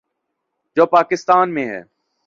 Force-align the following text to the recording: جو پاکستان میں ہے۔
جو 0.75 0.85
پاکستان 0.85 1.53
میں 1.53 1.65
ہے۔ 1.65 1.81